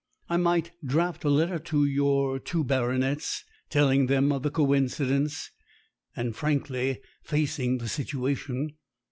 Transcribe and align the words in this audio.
I 0.29 0.37
might 0.37 0.71
draft 0.83 1.23
a 1.25 1.29
letter 1.29 1.59
to 1.59 1.85
your 1.85 2.39
two 2.39 2.63
baronets, 2.63 3.43
telling 3.69 4.07
them 4.07 4.31
of 4.31 4.41
the 4.41 4.49
coincidence, 4.49 5.51
and 6.15 6.35
frankly 6.35 7.01
facing 7.21 7.77
the 7.77 7.87
situation. 7.87 8.71